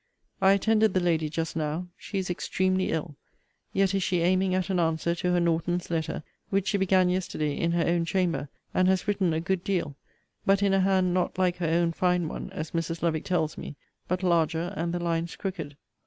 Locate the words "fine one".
11.91-12.49